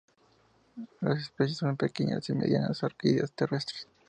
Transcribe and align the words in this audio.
Las 1.01 1.19
especies 1.21 1.59
son 1.59 1.77
pequeñas 1.77 2.27
y 2.29 2.33
medianas 2.33 2.81
orquídeas 2.81 3.31
terrestres. 3.33 3.87